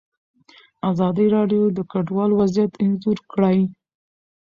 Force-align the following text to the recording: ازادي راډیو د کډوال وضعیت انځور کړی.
ازادي 0.91 1.25
راډیو 1.35 1.63
د 1.77 1.79
کډوال 1.91 2.31
وضعیت 2.39 2.73
انځور 2.83 3.17
کړی. 3.31 3.59